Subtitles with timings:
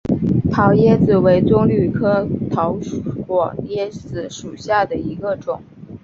[0.51, 2.73] 桃椰子为棕榈科桃
[3.27, 5.61] 果椰子属下的一个种。